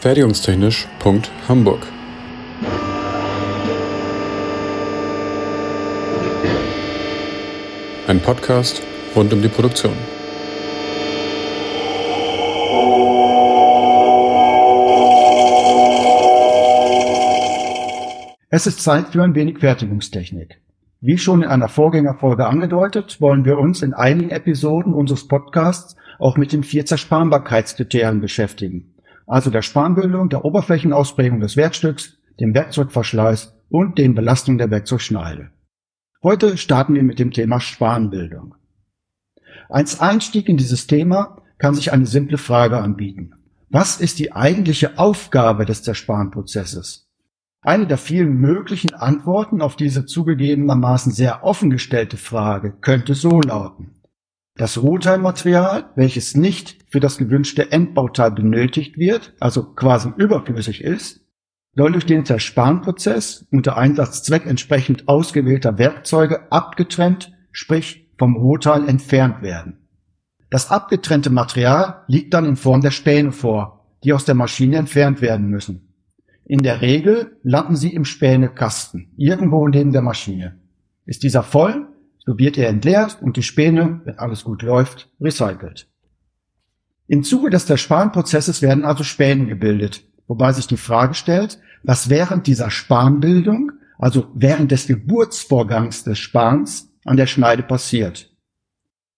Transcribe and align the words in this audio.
Fertigungstechnisch.hamburg 0.00 1.86
Ein 8.06 8.20
Podcast 8.20 8.80
rund 9.14 9.30
um 9.34 9.42
die 9.42 9.48
Produktion. 9.48 9.92
Es 18.48 18.66
ist 18.66 18.82
Zeit 18.82 19.08
für 19.08 19.22
ein 19.22 19.34
wenig 19.34 19.58
Fertigungstechnik. 19.58 20.62
Wie 21.02 21.18
schon 21.18 21.42
in 21.42 21.48
einer 21.48 21.68
Vorgängerfolge 21.68 22.46
angedeutet, 22.46 23.20
wollen 23.20 23.44
wir 23.44 23.58
uns 23.58 23.82
in 23.82 23.92
einigen 23.92 24.30
Episoden 24.30 24.94
unseres 24.94 25.28
Podcasts 25.28 25.94
auch 26.18 26.38
mit 26.38 26.52
den 26.52 26.62
vier 26.62 26.86
Zersparbarkeitskriterien 26.86 28.20
beschäftigen, 28.20 28.89
also 29.30 29.48
der 29.48 29.62
Spanbildung, 29.62 30.28
der 30.28 30.44
Oberflächenausprägung 30.44 31.38
des 31.38 31.56
Werkstücks, 31.56 32.18
dem 32.40 32.52
Werkzeugverschleiß 32.52 33.54
und 33.68 33.96
den 33.96 34.16
Belastungen 34.16 34.58
der 34.58 34.72
Werkzeugschneide. 34.72 35.50
Heute 36.20 36.56
starten 36.56 36.94
wir 36.94 37.04
mit 37.04 37.20
dem 37.20 37.30
Thema 37.30 37.60
Spanbildung. 37.60 38.56
Als 39.68 40.00
Einstieg 40.00 40.48
in 40.48 40.56
dieses 40.56 40.88
Thema 40.88 41.42
kann 41.58 41.76
sich 41.76 41.92
eine 41.92 42.06
simple 42.06 42.38
Frage 42.38 42.78
anbieten. 42.78 43.34
Was 43.68 44.00
ist 44.00 44.18
die 44.18 44.32
eigentliche 44.32 44.98
Aufgabe 44.98 45.64
des 45.64 45.84
Zerspanprozesses? 45.84 47.08
Eine 47.62 47.86
der 47.86 47.98
vielen 47.98 48.32
möglichen 48.32 48.94
Antworten 48.94 49.62
auf 49.62 49.76
diese 49.76 50.06
zugegebenermaßen 50.06 51.12
sehr 51.12 51.44
offen 51.44 51.70
gestellte 51.70 52.16
Frage 52.16 52.72
könnte 52.80 53.14
so 53.14 53.40
lauten. 53.40 53.99
Das 54.56 54.82
Rohteilmaterial, 54.82 55.90
welches 55.94 56.36
nicht 56.36 56.84
für 56.90 57.00
das 57.00 57.18
gewünschte 57.18 57.72
Endbauteil 57.72 58.32
benötigt 58.32 58.98
wird, 58.98 59.34
also 59.40 59.74
quasi 59.74 60.10
überflüssig 60.16 60.82
ist, 60.82 61.20
soll 61.76 61.92
durch 61.92 62.06
den 62.06 62.24
Zerspanprozess 62.24 63.46
unter 63.50 63.76
Einsatzzweck 63.76 64.46
entsprechend 64.46 65.08
ausgewählter 65.08 65.78
Werkzeuge 65.78 66.50
abgetrennt, 66.52 67.32
sprich 67.52 68.08
vom 68.18 68.36
Rohteil 68.36 68.88
entfernt 68.88 69.42
werden. 69.42 69.78
Das 70.50 70.70
abgetrennte 70.70 71.30
Material 71.30 72.02
liegt 72.08 72.34
dann 72.34 72.44
in 72.44 72.56
Form 72.56 72.80
der 72.80 72.90
Späne 72.90 73.30
vor, 73.30 73.86
die 74.02 74.12
aus 74.12 74.24
der 74.24 74.34
Maschine 74.34 74.76
entfernt 74.76 75.22
werden 75.22 75.46
müssen. 75.46 75.94
In 76.44 76.64
der 76.64 76.80
Regel 76.80 77.38
landen 77.44 77.76
sie 77.76 77.94
im 77.94 78.04
Spänekasten, 78.04 79.12
irgendwo 79.16 79.68
neben 79.68 79.92
der 79.92 80.02
Maschine. 80.02 80.58
Ist 81.06 81.22
dieser 81.22 81.44
voll, 81.44 81.86
so 82.26 82.38
wird 82.38 82.58
er 82.58 82.68
entleert 82.68 83.18
und 83.20 83.36
die 83.36 83.42
Späne, 83.42 84.00
wenn 84.04 84.18
alles 84.18 84.44
gut 84.44 84.62
läuft, 84.62 85.10
recycelt. 85.20 85.88
Im 87.06 87.24
Zuge 87.24 87.50
des 87.50 87.66
Zerspanprozesses 87.66 88.62
werden 88.62 88.84
also 88.84 89.02
Späne 89.02 89.46
gebildet, 89.46 90.04
wobei 90.28 90.52
sich 90.52 90.66
die 90.66 90.76
Frage 90.76 91.14
stellt, 91.14 91.58
was 91.82 92.08
während 92.08 92.46
dieser 92.46 92.70
Spanbildung, 92.70 93.72
also 93.98 94.28
während 94.34 94.70
des 94.70 94.86
Geburtsvorgangs 94.86 96.04
des 96.04 96.18
Spans, 96.18 96.92
an 97.04 97.16
der 97.16 97.26
Schneide 97.26 97.62
passiert. 97.62 98.30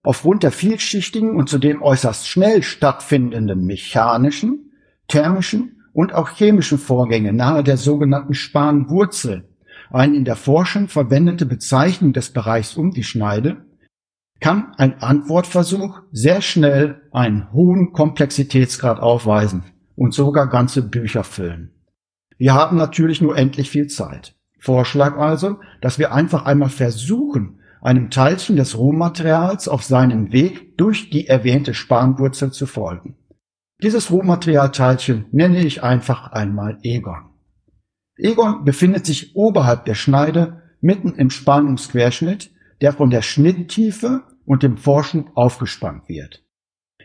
Aufgrund 0.04 0.42
der 0.42 0.52
vielschichtigen 0.52 1.36
und 1.36 1.48
zudem 1.48 1.82
äußerst 1.82 2.26
schnell 2.26 2.62
stattfindenden 2.62 3.64
mechanischen, 3.64 4.72
thermischen 5.06 5.82
und 5.92 6.12
auch 6.14 6.30
chemischen 6.30 6.78
Vorgänge 6.78 7.32
nahe 7.32 7.62
der 7.62 7.76
sogenannten 7.76 8.34
Spanwurzel 8.34 9.51
eine 9.94 10.16
in 10.16 10.24
der 10.24 10.36
Forschung 10.36 10.88
verwendete 10.88 11.46
Bezeichnung 11.46 12.12
des 12.12 12.30
Bereichs 12.30 12.76
um 12.76 12.90
die 12.90 13.04
Schneide, 13.04 13.64
kann 14.40 14.74
ein 14.76 15.00
Antwortversuch 15.00 16.00
sehr 16.10 16.42
schnell 16.42 17.02
einen 17.12 17.52
hohen 17.52 17.92
Komplexitätsgrad 17.92 18.98
aufweisen 18.98 19.64
und 19.94 20.14
sogar 20.14 20.48
ganze 20.48 20.82
Bücher 20.82 21.24
füllen. 21.24 21.70
Wir 22.38 22.54
haben 22.54 22.76
natürlich 22.76 23.20
nur 23.20 23.36
endlich 23.38 23.70
viel 23.70 23.86
Zeit. 23.86 24.34
Vorschlag 24.58 25.16
also, 25.16 25.60
dass 25.80 25.98
wir 25.98 26.12
einfach 26.12 26.44
einmal 26.44 26.70
versuchen, 26.70 27.60
einem 27.80 28.10
Teilchen 28.10 28.56
des 28.56 28.78
Rohmaterials 28.78 29.68
auf 29.68 29.82
seinem 29.82 30.32
Weg 30.32 30.76
durch 30.76 31.10
die 31.10 31.26
erwähnte 31.26 31.74
Spanwurzel 31.74 32.52
zu 32.52 32.66
folgen. 32.66 33.16
Dieses 33.82 34.10
Rohmaterialteilchen 34.12 35.26
nenne 35.32 35.64
ich 35.64 35.82
einfach 35.82 36.30
einmal 36.30 36.78
Egon. 36.82 37.31
Egon 38.16 38.64
befindet 38.64 39.06
sich 39.06 39.34
oberhalb 39.34 39.84
der 39.84 39.94
Schneide, 39.94 40.62
mitten 40.80 41.14
im 41.14 41.30
Spannungsquerschnitt, 41.30 42.50
der 42.80 42.92
von 42.92 43.10
der 43.10 43.22
Schnitttiefe 43.22 44.22
und 44.44 44.62
dem 44.62 44.76
Vorschub 44.76 45.30
aufgespannt 45.34 46.08
wird. 46.08 46.44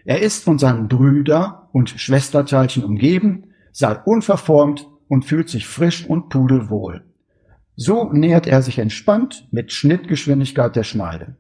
Er 0.06 0.22
ist 0.22 0.44
von 0.44 0.58
seinen 0.58 0.88
Brüder- 0.88 1.70
und 1.72 1.90
Schwesterteilchen 1.90 2.84
umgeben, 2.84 3.54
sei 3.72 3.94
unverformt 3.94 4.88
und 5.08 5.26
fühlt 5.26 5.50
sich 5.50 5.68
frisch 5.68 6.06
und 6.06 6.30
pudelwohl. 6.30 7.06
So 7.76 8.12
nähert 8.12 8.48
er 8.48 8.62
sich 8.62 8.80
entspannt 8.80 9.48
mit 9.52 9.72
Schnittgeschwindigkeit 9.72 10.76
der 10.76 10.84
Schneide. 10.84 11.38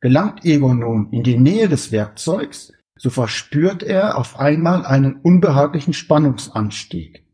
Gelangt 0.00 0.44
Egon 0.44 0.78
nun 0.78 1.10
in 1.10 1.24
die 1.24 1.38
Nähe 1.38 1.68
des 1.68 1.90
Werkzeugs, 1.90 2.72
so 2.96 3.10
verspürt 3.10 3.82
er 3.82 4.16
auf 4.16 4.38
einmal 4.38 4.86
einen 4.86 5.16
unbehaglichen 5.16 5.92
Spannungsanstieg. 5.92 7.25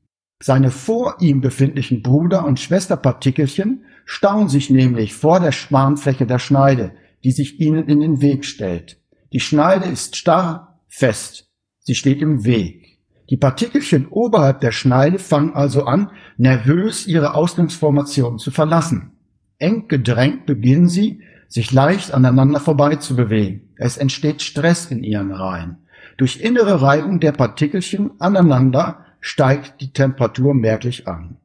Seine 0.45 0.73
vor 0.73 1.19
ihm 1.21 1.41
befindlichen 1.41 2.03
Bruder- 2.03 2.45
und 2.45 2.59
Schwesterpartikelchen 2.59 3.85
stauen 4.05 4.49
sich 4.49 4.71
nämlich 4.71 5.15
vor 5.15 5.39
der 5.39 5.53
Spanfläche 5.53 6.27
der 6.27 6.41
Schneide, 6.41 6.95
die 7.23 7.31
sich 7.31 7.61
ihnen 7.61 7.89
in 7.89 8.01
den 8.01 8.21
Weg 8.21 8.45
stellt. 8.45 9.01
Die 9.33 9.39
Schneide 9.39 9.87
ist 9.87 10.17
starr, 10.17 10.81
fest. 10.89 11.49
Sie 11.79 11.95
steht 11.95 12.21
im 12.21 12.45
Weg. 12.45 12.99
Die 13.31 13.37
Partikelchen 13.37 14.09
oberhalb 14.09 14.61
der 14.61 14.73
Schneide 14.73 15.21
fangen 15.21 15.55
also 15.55 15.85
an, 15.85 16.11
nervös 16.39 17.07
ihre 17.07 17.35
Ausgangsformation 17.35 18.41
zu 18.41 18.51
verlassen. 18.51 19.13
Eng 19.59 19.87
gedrängt 19.87 20.45
beginnen 20.47 20.89
sie, 20.89 21.21
sich 21.47 21.71
leicht 21.71 22.13
aneinander 22.13 22.59
vorbeizubewegen. 22.59 23.75
Es 23.77 23.97
entsteht 23.97 24.43
Stress 24.43 24.87
in 24.87 25.05
ihren 25.05 25.31
Reihen. 25.31 25.87
Durch 26.17 26.41
innere 26.41 26.83
Reibung 26.83 27.21
der 27.21 27.31
Partikelchen 27.31 28.11
aneinander 28.19 29.07
steigt 29.23 29.81
die 29.81 29.93
Temperatur 29.93 30.53
merklich 30.53 31.09
an. 31.09 31.39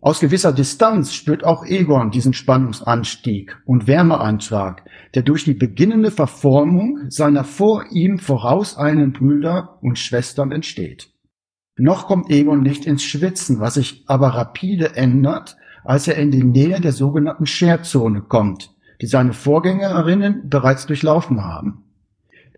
Aus 0.00 0.20
gewisser 0.20 0.52
Distanz 0.52 1.14
spürt 1.14 1.44
auch 1.44 1.64
Egon 1.64 2.10
diesen 2.10 2.34
Spannungsanstieg 2.34 3.56
und 3.64 3.86
Wärmeantrag, 3.86 4.82
der 5.14 5.22
durch 5.22 5.44
die 5.44 5.54
beginnende 5.54 6.10
Verformung 6.10 7.06
seiner 7.08 7.44
vor 7.44 7.84
ihm 7.90 8.18
vorauseilenden 8.18 9.12
Brüder 9.12 9.78
und 9.80 9.98
Schwestern 9.98 10.52
entsteht. 10.52 11.10
Noch 11.76 12.06
kommt 12.06 12.30
Egon 12.30 12.62
nicht 12.62 12.86
ins 12.86 13.02
Schwitzen, 13.02 13.60
was 13.60 13.74
sich 13.74 14.04
aber 14.06 14.28
rapide 14.28 14.94
ändert, 14.94 15.56
als 15.84 16.08
er 16.08 16.16
in 16.16 16.30
die 16.30 16.44
Nähe 16.44 16.80
der 16.80 16.92
sogenannten 16.92 17.46
Scherzone 17.46 18.22
kommt, 18.22 18.74
die 19.00 19.06
seine 19.06 19.32
Vorgängerinnen 19.32 20.48
bereits 20.48 20.86
durchlaufen 20.86 21.44
haben. 21.44 21.83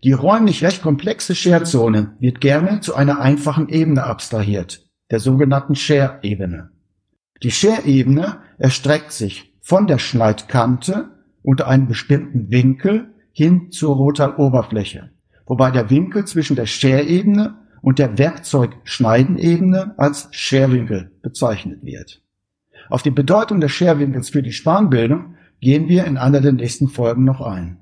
Die 0.03 0.11
räumlich 0.11 0.63
recht 0.63 0.83
komplexe 0.83 1.33
Scherzone 1.33 2.15
wird 2.19 2.39
gerne 2.39 2.81
zu 2.81 2.95
einer 2.95 3.19
einfachen 3.19 3.67
Ebene 3.69 4.03
abstrahiert, 4.03 4.87
der 5.09 5.19
sogenannten 5.19 5.75
Share-Ebene. 5.75 6.69
Die 7.41 7.51
Share-Ebene 7.51 8.37
erstreckt 8.59 9.11
sich 9.11 9.53
von 9.61 9.87
der 9.87 9.97
Schneidkante 9.97 11.09
unter 11.41 11.67
einem 11.67 11.87
bestimmten 11.87 12.51
Winkel 12.51 13.13
hin 13.31 13.71
zur 13.71 13.95
Rohtaloberfläche, 13.95 15.09
wobei 15.45 15.71
der 15.71 15.89
Winkel 15.89 16.25
zwischen 16.25 16.55
der 16.55 16.67
Share-Ebene 16.67 17.55
und 17.81 17.99
der 17.99 18.17
Werkzeugschneidenebene 18.17 19.95
als 19.97 20.27
Scherwinkel 20.31 21.11
bezeichnet 21.21 21.83
wird. 21.83 22.21
Auf 22.89 23.01
die 23.01 23.11
Bedeutung 23.11 23.61
des 23.61 23.71
Scherwinkels 23.71 24.29
für 24.29 24.43
die 24.43 24.51
Spanbildung 24.51 25.35
gehen 25.59 25.87
wir 25.87 26.05
in 26.05 26.17
einer 26.17 26.41
der 26.41 26.53
nächsten 26.53 26.87
Folgen 26.87 27.23
noch 27.23 27.41
ein. 27.41 27.77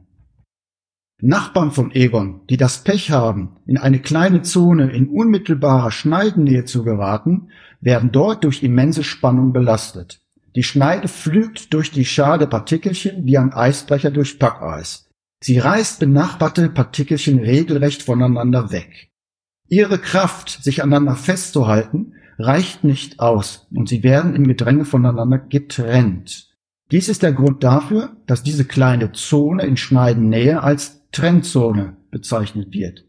Nachbarn 1.21 1.71
von 1.71 1.91
Egon, 1.95 2.41
die 2.49 2.57
das 2.57 2.83
Pech 2.83 3.09
haben, 3.11 3.55
in 3.65 3.77
eine 3.77 3.99
kleine 3.99 4.41
Zone 4.41 4.91
in 4.91 5.07
unmittelbarer 5.07 5.91
Schneidennähe 5.91 6.65
zu 6.65 6.83
geraten, 6.83 7.49
werden 7.79 8.11
dort 8.11 8.43
durch 8.43 8.63
immense 8.63 9.03
Spannung 9.03 9.53
belastet. 9.53 10.21
Die 10.55 10.63
Schneide 10.63 11.07
flügt 11.07 11.73
durch 11.73 11.91
die 11.91 12.05
Schar 12.05 12.37
der 12.37 12.47
Partikelchen 12.47 13.25
wie 13.25 13.37
ein 13.37 13.53
Eisbrecher 13.53 14.11
durch 14.11 14.39
Packeis. 14.39 15.09
Sie 15.41 15.59
reißt 15.59 15.99
benachbarte 15.99 16.69
Partikelchen 16.69 17.39
regelrecht 17.39 18.03
voneinander 18.03 18.71
weg. 18.71 19.09
Ihre 19.67 19.99
Kraft, 19.99 20.63
sich 20.63 20.83
aneinander 20.83 21.15
festzuhalten, 21.15 22.13
reicht 22.37 22.83
nicht 22.83 23.19
aus 23.19 23.67
und 23.73 23.87
sie 23.89 24.03
werden 24.03 24.35
im 24.35 24.47
Gedränge 24.47 24.85
voneinander 24.85 25.37
getrennt. 25.37 26.49
Dies 26.91 27.09
ist 27.09 27.23
der 27.23 27.33
Grund 27.33 27.63
dafür, 27.63 28.15
dass 28.27 28.43
diese 28.43 28.65
kleine 28.65 29.11
Zone 29.11 29.63
in 29.63 29.77
Schneidennähe 29.77 30.61
als 30.61 31.01
Trendzone 31.15 31.95
bezeichnet 32.11 32.73
wird. 32.73 33.05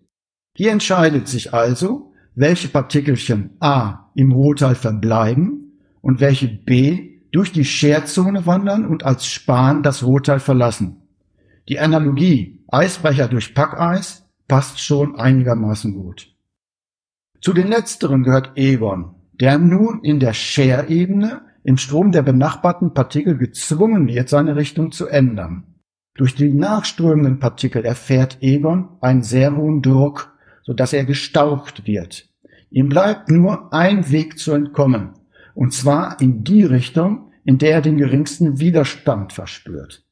Hier 0.57 0.71
entscheidet 0.71 1.27
sich 1.27 1.53
also, 1.53 2.13
welche 2.37 2.69
Partikelchen 2.69 3.57
A 3.59 4.11
im 4.15 4.31
Rohteil 4.31 4.77
verbleiben 4.77 5.81
und 6.03 6.21
welche 6.21 6.47
B 6.47 7.19
durch 7.33 7.51
die 7.51 7.65
Scherzone 7.65 8.47
wandern 8.47 8.87
und 8.87 9.05
als 9.05 9.27
Span 9.27 9.83
das 9.83 10.05
Rohteil 10.05 10.39
verlassen. 10.39 11.03
Die 11.69 11.81
Analogie 11.81 12.61
Eisbrecher 12.69 13.27
durch 13.27 13.55
Packeis 13.55 14.25
passt 14.47 14.79
schon 14.79 15.17
einigermaßen 15.17 15.93
gut. 15.95 16.33
Zu 17.41 17.53
den 17.53 17.67
letzteren 17.67 18.23
gehört 18.23 18.53
Egon, 18.55 19.17
der 19.33 19.59
nun 19.59 20.05
in 20.05 20.21
der 20.21 20.33
Share-Ebene 20.33 21.43
im 21.65 21.77
Strom 21.77 22.13
der 22.13 22.23
benachbarten 22.23 22.95
Partikel 22.95 23.37
gezwungen 23.37 24.07
wird, 24.07 24.29
seine 24.29 24.55
Richtung 24.55 24.93
zu 24.93 25.09
ändern. 25.09 25.76
Durch 26.17 26.35
die 26.35 26.53
nachströmenden 26.53 27.39
Partikel 27.39 27.85
erfährt 27.85 28.39
Egon 28.41 28.89
einen 29.01 29.23
sehr 29.23 29.55
hohen 29.55 29.83
Druck, 29.83 30.35
so 30.63 30.73
dass 30.73 30.93
er 30.93 31.05
gestaucht 31.05 31.87
wird. 31.87 32.29
Ihm 32.71 32.89
bleibt 32.89 33.31
nur 33.31 33.73
ein 33.73 34.11
Weg 34.11 34.39
zu 34.39 34.53
entkommen, 34.53 35.11
und 35.55 35.73
zwar 35.73 36.21
in 36.21 36.43
die 36.43 36.65
Richtung, 36.65 37.31
in 37.45 37.59
der 37.59 37.73
er 37.73 37.83
den 37.83 37.97
geringsten 37.97 38.59
Widerstand 38.59 39.33
verspürt. 39.33 40.05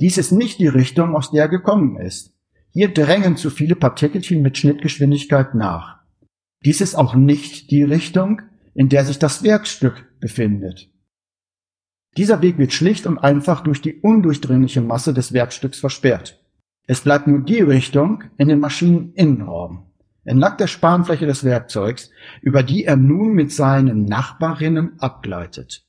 Dies 0.00 0.18
ist 0.18 0.32
nicht 0.32 0.58
die 0.58 0.66
Richtung, 0.66 1.14
aus 1.14 1.30
der 1.30 1.42
er 1.42 1.48
gekommen 1.48 1.96
ist. 1.98 2.34
Hier 2.70 2.92
drängen 2.92 3.36
zu 3.36 3.50
viele 3.50 3.76
Partikelchen 3.76 4.42
mit 4.42 4.58
Schnittgeschwindigkeit 4.58 5.54
nach. 5.54 6.00
Dies 6.64 6.80
ist 6.80 6.96
auch 6.96 7.14
nicht 7.14 7.70
die 7.70 7.84
Richtung, 7.84 8.42
in 8.74 8.88
der 8.88 9.04
sich 9.04 9.18
das 9.18 9.44
Werkstück 9.44 10.06
befindet. 10.18 10.90
Dieser 12.16 12.42
Weg 12.42 12.58
wird 12.58 12.72
schlicht 12.72 13.06
und 13.06 13.18
einfach 13.18 13.62
durch 13.62 13.80
die 13.80 13.94
undurchdringliche 14.00 14.80
Masse 14.80 15.12
des 15.12 15.32
Werkstücks 15.32 15.80
versperrt. 15.80 16.40
Es 16.86 17.00
bleibt 17.00 17.26
nur 17.26 17.40
die 17.40 17.60
Richtung 17.60 18.24
in 18.36 18.48
den 18.48 18.60
Maschineninnenraum, 18.60 19.86
entlang 20.24 20.56
der 20.58 20.66
Spanfläche 20.66 21.26
des 21.26 21.42
Werkzeugs, 21.44 22.10
über 22.42 22.62
die 22.62 22.84
er 22.84 22.96
nun 22.96 23.32
mit 23.32 23.52
seinen 23.52 24.04
Nachbarinnen 24.04 25.00
abgleitet. 25.00 25.86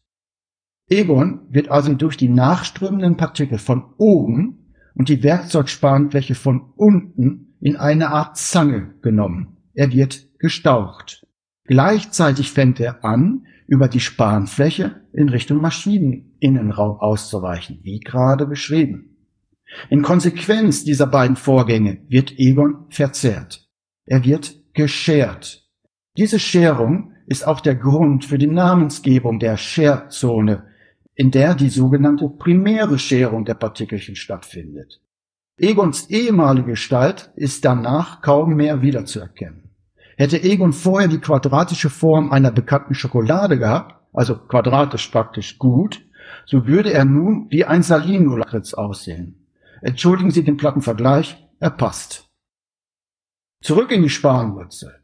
Egon 0.87 1.41
wird 1.49 1.69
also 1.69 1.93
durch 1.93 2.15
die 2.15 2.29
nachströmenden 2.29 3.17
Partikel 3.17 3.57
von 3.57 3.93
oben 3.97 4.71
und 4.93 5.09
die 5.09 5.23
Werkzeugspanfläche 5.23 6.35
von 6.35 6.73
unten 6.75 7.55
in 7.59 7.75
eine 7.75 8.09
Art 8.09 8.37
Zange 8.37 8.95
genommen. 9.01 9.57
Er 9.73 9.91
wird 9.91 10.29
gestaucht. 10.39 11.25
Gleichzeitig 11.65 12.51
fängt 12.51 12.79
er 12.79 13.03
an, 13.03 13.47
über 13.67 13.87
die 13.87 13.99
Spanfläche 13.99 15.01
in 15.13 15.29
Richtung 15.29 15.61
Maschineninnenraum 15.61 16.99
auszuweichen, 16.99 17.79
wie 17.83 17.99
gerade 17.99 18.45
beschrieben. 18.45 19.17
In 19.89 20.01
Konsequenz 20.01 20.83
dieser 20.83 21.07
beiden 21.07 21.35
Vorgänge 21.35 21.99
wird 22.07 22.37
Egon 22.37 22.85
verzerrt. 22.89 23.67
Er 24.05 24.23
wird 24.23 24.55
geschert. 24.73 25.67
Diese 26.17 26.39
Scherung 26.39 27.13
ist 27.27 27.45
auch 27.47 27.59
der 27.59 27.75
Grund 27.75 28.25
für 28.25 28.37
die 28.37 28.47
Namensgebung 28.47 29.39
der 29.39 29.57
Scherzone, 29.57 30.63
in 31.15 31.31
der 31.31 31.55
die 31.55 31.69
sogenannte 31.69 32.29
primäre 32.29 32.99
Scherung 32.99 33.45
der 33.45 33.55
Partikelchen 33.55 34.15
stattfindet. 34.15 35.01
Egons 35.57 36.09
ehemalige 36.09 36.71
Gestalt 36.71 37.31
ist 37.35 37.63
danach 37.63 38.21
kaum 38.21 38.55
mehr 38.55 38.81
wiederzuerkennen. 38.81 39.64
Hätte 40.17 40.41
Egon 40.41 40.73
vorher 40.73 41.07
die 41.07 41.19
quadratische 41.19 41.89
Form 41.89 42.31
einer 42.31 42.51
bekannten 42.51 42.95
Schokolade 42.95 43.59
gehabt, 43.59 43.95
also 44.13 44.37
quadratisch 44.37 45.07
praktisch 45.07 45.57
gut, 45.57 46.01
so 46.45 46.67
würde 46.67 46.93
er 46.93 47.05
nun 47.05 47.47
wie 47.49 47.65
ein 47.65 47.83
Salino-Lakritz 47.83 48.73
aussehen. 48.73 49.45
Entschuldigen 49.81 50.31
Sie 50.31 50.43
den 50.43 50.57
platten 50.57 50.81
Vergleich, 50.81 51.37
er 51.59 51.69
passt. 51.69 52.29
Zurück 53.61 53.91
in 53.91 54.03
die 54.03 54.09
Spanwurzel. 54.09 54.95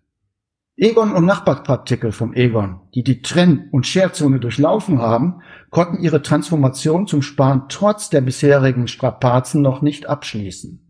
Egon 0.78 1.12
und 1.14 1.26
Nachbarpartikel 1.26 2.12
vom 2.12 2.34
Egon, 2.34 2.80
die 2.96 3.04
die 3.04 3.22
Trenn- 3.22 3.70
und 3.72 3.86
Scherzone 3.86 4.40
durchlaufen 4.40 5.00
haben, 5.00 5.42
konnten 5.70 6.02
ihre 6.02 6.22
Transformation 6.22 7.06
zum 7.06 7.22
Span 7.22 7.68
trotz 7.70 8.10
der 8.10 8.22
bisherigen 8.22 8.88
Strapazen 8.88 9.62
noch 9.62 9.82
nicht 9.82 10.08
abschließen. 10.08 10.88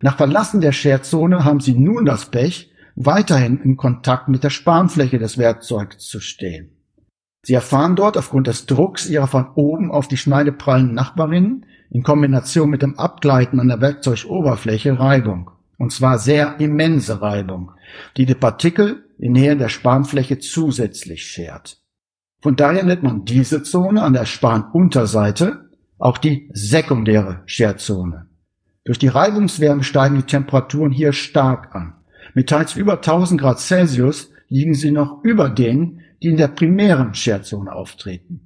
Nach 0.00 0.16
Verlassen 0.16 0.60
der 0.60 0.72
Scherzone 0.72 1.44
haben 1.44 1.60
sie 1.60 1.74
nun 1.74 2.04
das 2.04 2.30
Pech, 2.30 2.72
weiterhin 2.98 3.60
in 3.60 3.76
Kontakt 3.76 4.28
mit 4.28 4.42
der 4.42 4.50
Spanfläche 4.50 5.18
des 5.18 5.38
Werkzeugs 5.38 5.98
zu 5.98 6.20
stehen. 6.20 6.70
Sie 7.44 7.54
erfahren 7.54 7.96
dort 7.96 8.16
aufgrund 8.16 8.48
des 8.48 8.66
Drucks 8.66 9.08
ihrer 9.08 9.28
von 9.28 9.52
oben 9.54 9.92
auf 9.92 10.08
die 10.08 10.16
Schneide 10.16 10.52
prallen 10.52 10.94
Nachbarinnen 10.94 11.64
in 11.90 12.02
Kombination 12.02 12.68
mit 12.68 12.82
dem 12.82 12.98
Abgleiten 12.98 13.60
an 13.60 13.68
der 13.68 13.80
Werkzeugoberfläche 13.80 14.98
Reibung. 14.98 15.50
Und 15.78 15.92
zwar 15.92 16.18
sehr 16.18 16.58
immense 16.58 17.22
Reibung, 17.22 17.70
die 18.16 18.26
die 18.26 18.34
Partikel 18.34 19.04
in 19.18 19.32
Nähe 19.32 19.56
der 19.56 19.68
Spanfläche 19.68 20.40
zusätzlich 20.40 21.24
schert. 21.24 21.80
Von 22.40 22.56
daher 22.56 22.82
nennt 22.82 23.04
man 23.04 23.24
diese 23.24 23.62
Zone 23.62 24.02
an 24.02 24.12
der 24.12 24.24
Spanunterseite 24.24 25.70
auch 25.98 26.18
die 26.18 26.50
sekundäre 26.52 27.42
Scherzone. 27.46 28.26
Durch 28.84 28.98
die 28.98 29.08
Reibungswärme 29.08 29.84
steigen 29.84 30.16
die 30.16 30.22
Temperaturen 30.22 30.90
hier 30.92 31.12
stark 31.12 31.74
an. 31.74 31.97
Mit 32.34 32.48
teils 32.48 32.76
über 32.76 32.94
1000 32.94 33.40
Grad 33.40 33.60
Celsius 33.60 34.30
liegen 34.48 34.74
sie 34.74 34.90
noch 34.90 35.22
über 35.24 35.48
denen, 35.48 36.00
die 36.22 36.28
in 36.28 36.36
der 36.36 36.48
primären 36.48 37.14
Scherzone 37.14 37.72
auftreten. 37.72 38.40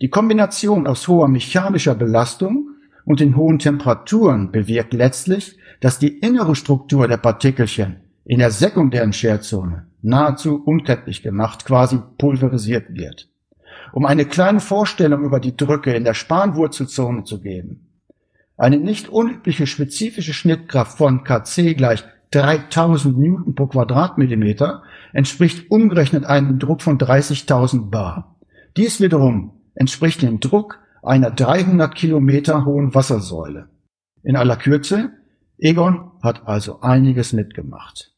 Die 0.00 0.10
Kombination 0.10 0.86
aus 0.86 1.08
hoher 1.08 1.28
mechanischer 1.28 1.94
Belastung 1.94 2.70
und 3.04 3.20
den 3.20 3.36
hohen 3.36 3.58
Temperaturen 3.58 4.52
bewirkt 4.52 4.94
letztlich, 4.94 5.58
dass 5.80 5.98
die 5.98 6.18
innere 6.18 6.54
Struktur 6.54 7.08
der 7.08 7.16
Partikelchen 7.16 7.96
in 8.24 8.38
der 8.38 8.50
sekundären 8.50 9.12
Scherzone 9.12 9.86
nahezu 10.02 10.62
unkenntlich 10.64 11.22
gemacht, 11.22 11.64
quasi 11.64 11.98
pulverisiert 12.18 12.94
wird. 12.94 13.28
Um 13.92 14.04
eine 14.04 14.26
kleine 14.26 14.60
Vorstellung 14.60 15.24
über 15.24 15.40
die 15.40 15.56
Drücke 15.56 15.94
in 15.94 16.04
der 16.04 16.14
Spanwurzelzone 16.14 17.24
zu 17.24 17.40
geben. 17.40 17.86
Eine 18.56 18.78
nicht 18.78 19.08
unübliche 19.08 19.66
spezifische 19.66 20.34
Schnittkraft 20.34 20.98
von 20.98 21.24
Kc 21.24 21.74
gleich 21.74 22.04
3000 22.30 23.16
Newton 23.16 23.54
pro 23.54 23.66
Quadratmillimeter 23.66 24.82
entspricht 25.12 25.70
umgerechnet 25.70 26.24
einem 26.24 26.58
Druck 26.58 26.82
von 26.82 26.98
30.000 26.98 27.90
Bar. 27.90 28.36
Dies 28.76 29.00
wiederum 29.00 29.52
entspricht 29.74 30.22
dem 30.22 30.40
Druck 30.40 30.78
einer 31.02 31.30
300 31.30 31.94
Kilometer 31.94 32.64
hohen 32.64 32.94
Wassersäule. 32.94 33.68
In 34.22 34.36
aller 34.36 34.56
Kürze, 34.56 35.10
Egon 35.56 36.10
hat 36.22 36.46
also 36.46 36.80
einiges 36.80 37.32
mitgemacht. 37.32 38.12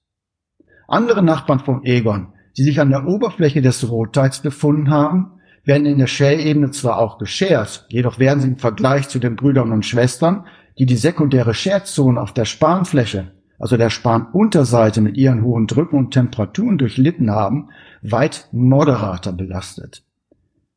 Andere 0.89 1.23
Nachbarn 1.23 1.61
von 1.61 1.85
Egon, 1.85 2.33
die 2.57 2.65
sich 2.65 2.81
an 2.81 2.91
der 2.91 3.07
Oberfläche 3.07 3.63
des 3.63 3.89
Rotteils 3.89 4.41
befunden 4.41 4.91
haben, 4.91 5.41
werden 5.65 5.87
in 5.87 5.99
der 5.99 6.07
Schärebene 6.07 6.71
zwar 6.71 6.99
auch 6.99 7.19
geschert, 7.19 7.87
jedoch 7.91 8.19
werden 8.19 8.41
sie 8.41 8.49
im 8.49 8.57
Vergleich 8.57 9.09
zu 9.09 9.19
den 9.19 9.37
Brüdern 9.37 9.73
und 9.73 9.87
Schwestern, 9.87 10.47
die 10.79 10.87
die 10.87 10.97
sekundäre 10.97 11.55
Scherzone 11.55 12.21
auf 12.21 12.33
der 12.33 12.47
Spanfläche 12.47 13.33
also 13.61 13.77
der 13.77 13.91
Spanunterseite 13.91 15.03
mit 15.03 15.17
ihren 15.19 15.45
hohen 15.45 15.67
Drücken 15.67 15.99
und 15.99 16.13
Temperaturen 16.13 16.79
durchlitten 16.79 17.31
haben, 17.31 17.69
weit 18.01 18.49
moderater 18.53 19.33
belastet. 19.33 20.03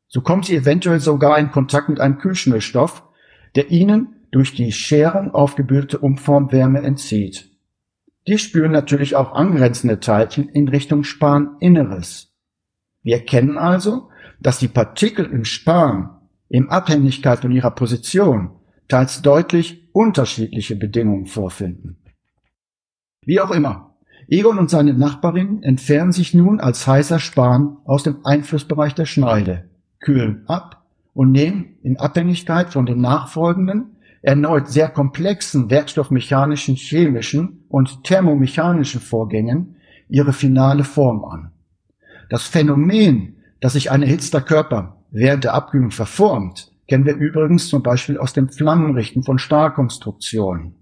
So 0.10 0.22
kommt 0.22 0.46
sie 0.46 0.58
eventuell 0.58 1.00
sogar 1.00 1.40
in 1.40 1.50
Kontakt 1.50 1.90
mit 1.90 2.00
einem 2.00 2.20
Kühlschmierstoff, 2.20 3.04
der 3.56 3.72
ihnen 3.72 4.18
durch 4.32 4.54
die 4.54 4.72
Scherung 4.74 5.34
aufgebildete 5.34 5.98
Umformwärme 5.98 6.82
entzieht. 6.82 7.50
Die 8.28 8.38
spüren 8.38 8.72
natürlich 8.72 9.16
auch 9.16 9.34
angrenzende 9.34 10.00
Teilchen 10.00 10.50
in 10.50 10.68
Richtung 10.68 11.04
Spaninneres. 11.04 12.34
Wir 13.02 13.16
erkennen 13.16 13.58
also, 13.58 14.10
dass 14.42 14.60
die 14.60 14.68
Partikel 14.68 15.26
im 15.26 15.46
Span 15.46 16.10
in 16.50 16.70
Abhängigkeit 16.70 17.40
von 17.40 17.52
ihrer 17.52 17.72
Position 17.72 18.52
teils 18.90 19.22
deutlich 19.22 19.90
unterschiedliche 19.94 20.76
Bedingungen 20.76 21.28
vorfinden. 21.28 22.03
Wie 23.26 23.40
auch 23.40 23.52
immer. 23.52 23.92
Egon 24.28 24.58
und 24.58 24.70
seine 24.70 24.94
Nachbarin 24.94 25.64
entfernen 25.64 26.12
sich 26.12 26.34
nun 26.34 26.60
als 26.60 26.88
heißer 26.88 27.20
Span 27.20 27.78
aus 27.86 28.04
dem 28.04 28.26
Einflussbereich 28.26 28.96
der 28.96 29.06
Schneide, 29.06 29.66
kühlen 30.00 30.44
ab 30.48 30.84
und 31.14 31.32
nehmen 31.32 31.76
in 31.84 31.98
Abhängigkeit 31.98 32.72
von 32.72 32.86
den 32.86 33.02
nachfolgenden, 33.02 33.98
erneut 34.22 34.70
sehr 34.70 34.88
komplexen 34.88 35.70
werkstoffmechanischen, 35.70 36.76
chemischen 36.76 37.66
und 37.68 38.04
thermomechanischen 38.06 39.02
Vorgängen 39.02 39.76
ihre 40.08 40.32
finale 40.32 40.86
Form 40.86 41.26
an. 41.26 41.52
Das 42.30 42.44
Phänomen, 42.48 43.36
dass 43.60 43.74
sich 43.74 43.92
ein 43.92 44.02
erhitzter 44.02 44.42
Körper 44.42 44.98
während 45.12 45.44
der 45.44 45.54
Abkühlung 45.54 45.92
verformt, 45.92 46.72
kennen 46.88 47.06
wir 47.06 47.16
übrigens 47.16 47.68
zum 47.68 47.84
Beispiel 47.84 48.18
aus 48.18 48.34
dem 48.34 48.50
Flammenrichten 48.50 49.24
von 49.24 49.38
Stahlkonstruktionen. 49.38 50.76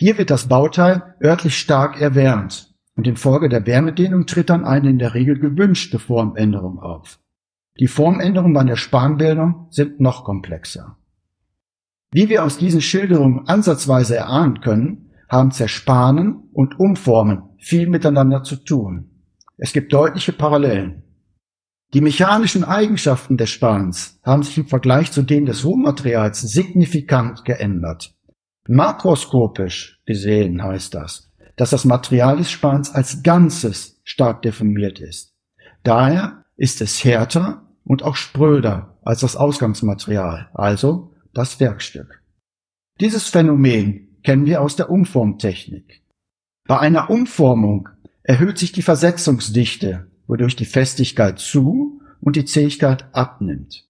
Hier 0.00 0.16
wird 0.16 0.30
das 0.30 0.46
Bauteil 0.46 1.14
örtlich 1.22 1.58
stark 1.58 2.00
erwärmt 2.00 2.72
und 2.94 3.06
infolge 3.08 3.48
der 3.48 3.66
Wärmedehnung 3.66 4.26
tritt 4.26 4.48
dann 4.48 4.64
eine 4.64 4.90
in 4.90 4.98
der 4.98 5.14
Regel 5.14 5.38
gewünschte 5.38 5.98
Formänderung 5.98 6.78
auf. 6.78 7.18
Die 7.80 7.88
Formänderungen 7.88 8.54
bei 8.54 8.64
der 8.64 8.76
Spanbildung 8.76 9.66
sind 9.70 10.00
noch 10.00 10.24
komplexer. 10.24 10.96
Wie 12.12 12.28
wir 12.28 12.44
aus 12.44 12.58
diesen 12.58 12.80
Schilderungen 12.80 13.48
ansatzweise 13.48 14.16
erahnen 14.16 14.60
können, 14.60 15.10
haben 15.28 15.50
Zerspanen 15.50 16.48
und 16.52 16.78
Umformen 16.78 17.42
viel 17.58 17.88
miteinander 17.88 18.42
zu 18.44 18.56
tun. 18.56 19.10
Es 19.56 19.72
gibt 19.72 19.92
deutliche 19.92 20.32
Parallelen. 20.32 21.02
Die 21.92 22.00
mechanischen 22.00 22.64
Eigenschaften 22.64 23.36
des 23.36 23.50
Spans 23.50 24.20
haben 24.22 24.42
sich 24.42 24.58
im 24.58 24.68
Vergleich 24.68 25.10
zu 25.10 25.22
denen 25.22 25.46
des 25.46 25.64
Rohmaterials 25.64 26.40
signifikant 26.40 27.44
geändert. 27.44 28.17
Makroskopisch 28.68 29.98
gesehen 30.04 30.62
heißt 30.62 30.94
das, 30.94 31.30
dass 31.56 31.70
das 31.70 31.86
Material 31.86 32.36
des 32.36 32.50
Spans 32.50 32.94
als 32.94 33.22
Ganzes 33.22 33.98
stark 34.04 34.42
deformiert 34.42 35.00
ist. 35.00 35.34
Daher 35.82 36.44
ist 36.56 36.82
es 36.82 37.02
härter 37.02 37.62
und 37.84 38.02
auch 38.02 38.14
spröder 38.14 38.98
als 39.02 39.20
das 39.20 39.36
Ausgangsmaterial, 39.36 40.50
also 40.52 41.14
das 41.32 41.58
Werkstück. 41.60 42.22
Dieses 43.00 43.28
Phänomen 43.28 44.18
kennen 44.22 44.44
wir 44.44 44.60
aus 44.60 44.76
der 44.76 44.90
Umformtechnik. 44.90 46.02
Bei 46.66 46.78
einer 46.78 47.08
Umformung 47.08 47.88
erhöht 48.22 48.58
sich 48.58 48.72
die 48.72 48.82
Versetzungsdichte, 48.82 50.10
wodurch 50.26 50.56
die 50.56 50.66
Festigkeit 50.66 51.38
zu 51.38 52.02
und 52.20 52.36
die 52.36 52.44
Zähigkeit 52.44 53.06
abnimmt. 53.14 53.88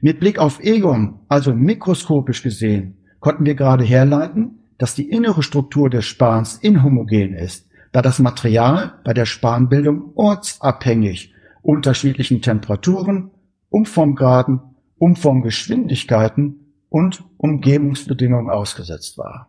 Mit 0.00 0.18
Blick 0.18 0.38
auf 0.38 0.60
Egon, 0.60 1.20
also 1.28 1.52
mikroskopisch 1.52 2.42
gesehen, 2.42 3.01
konnten 3.22 3.46
wir 3.46 3.54
gerade 3.54 3.84
herleiten, 3.84 4.58
dass 4.78 4.94
die 4.94 5.08
innere 5.08 5.42
Struktur 5.44 5.88
des 5.88 6.04
Spans 6.04 6.56
inhomogen 6.56 7.34
ist, 7.34 7.68
da 7.92 8.02
das 8.02 8.18
Material 8.18 8.94
bei 9.04 9.14
der 9.14 9.26
Spanbildung 9.26 10.10
ortsabhängig 10.16 11.32
unterschiedlichen 11.62 12.42
Temperaturen, 12.42 13.30
Umformgraden, 13.70 14.60
Umformgeschwindigkeiten 14.98 16.74
und 16.88 17.22
Umgebungsbedingungen 17.36 18.50
ausgesetzt 18.50 19.16
war. 19.18 19.48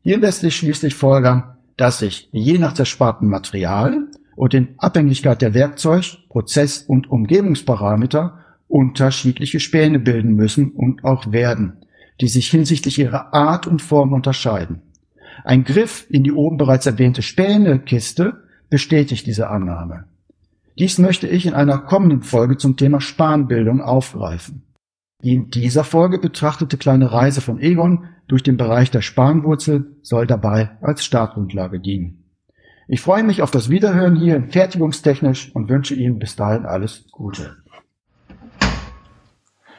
Hier 0.00 0.18
lässt 0.18 0.40
sich 0.40 0.56
schließlich 0.56 0.94
folgern, 0.94 1.56
dass 1.76 1.98
sich 1.98 2.30
je 2.32 2.56
nach 2.56 2.72
zersparten 2.72 3.28
Material 3.28 4.08
und 4.36 4.54
in 4.54 4.74
Abhängigkeit 4.78 5.42
der 5.42 5.52
Werkzeug-, 5.52 6.16
Prozess- 6.30 6.82
und 6.82 7.10
Umgebungsparameter 7.10 8.38
unterschiedliche 8.68 9.60
Späne 9.60 9.98
bilden 9.98 10.34
müssen 10.34 10.70
und 10.70 11.04
auch 11.04 11.30
werden, 11.30 11.82
die 12.20 12.28
sich 12.28 12.48
hinsichtlich 12.50 12.98
ihrer 12.98 13.34
Art 13.34 13.66
und 13.66 13.82
Form 13.82 14.12
unterscheiden. 14.12 14.82
Ein 15.44 15.64
Griff 15.64 16.06
in 16.08 16.24
die 16.24 16.32
oben 16.32 16.56
bereits 16.56 16.86
erwähnte 16.86 17.22
Spänekiste 17.22 18.44
bestätigt 18.70 19.26
diese 19.26 19.48
Annahme. 19.48 20.04
Dies 20.78 20.98
möchte 20.98 21.26
ich 21.26 21.46
in 21.46 21.54
einer 21.54 21.78
kommenden 21.78 22.22
Folge 22.22 22.56
zum 22.56 22.76
Thema 22.76 23.00
Spanbildung 23.00 23.80
aufgreifen. 23.80 24.62
Die 25.22 25.34
in 25.34 25.50
dieser 25.50 25.84
Folge 25.84 26.18
betrachtete 26.18 26.76
kleine 26.76 27.10
Reise 27.12 27.40
von 27.40 27.58
Egon 27.60 28.06
durch 28.28 28.42
den 28.42 28.56
Bereich 28.56 28.90
der 28.90 29.02
Spanwurzel 29.02 29.96
soll 30.02 30.26
dabei 30.26 30.76
als 30.82 31.04
Startgrundlage 31.04 31.80
dienen. 31.80 32.24
Ich 32.88 33.00
freue 33.00 33.24
mich 33.24 33.42
auf 33.42 33.50
das 33.50 33.68
Wiederhören 33.68 34.16
hier 34.16 34.36
in 34.36 34.50
Fertigungstechnisch 34.50 35.50
und 35.54 35.68
wünsche 35.68 35.94
Ihnen 35.94 36.18
bis 36.18 36.36
dahin 36.36 36.66
alles 36.66 37.06
Gute. 37.10 37.56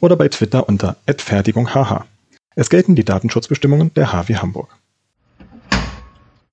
oder 0.00 0.16
bei 0.16 0.28
Twitter 0.28 0.68
unter 0.68 0.96
@fertigunghh. 1.06 2.04
Es 2.54 2.70
gelten 2.70 2.94
die 2.94 3.04
Datenschutzbestimmungen 3.04 3.92
der 3.94 4.12
HW 4.12 4.36
Hamburg. 4.36 4.76